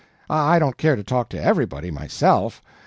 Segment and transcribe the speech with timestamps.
[0.31, 2.59] I don't care to talk to everybody, MYSELF.